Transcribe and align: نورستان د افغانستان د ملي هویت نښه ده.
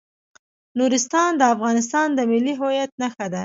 نورستان 0.77 1.31
د 1.37 1.41
افغانستان 1.55 2.07
د 2.13 2.19
ملي 2.31 2.53
هویت 2.59 2.91
نښه 3.01 3.27
ده. 3.33 3.39